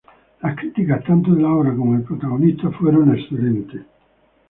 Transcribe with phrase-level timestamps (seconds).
[0.41, 3.83] Las críticas tanto de la obra como del protagonista fueron excelentes.